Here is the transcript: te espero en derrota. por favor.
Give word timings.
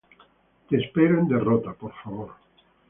te 0.67 0.77
espero 0.77 1.19
en 1.19 1.27
derrota. 1.27 1.73
por 1.75 1.93
favor. 1.93 2.31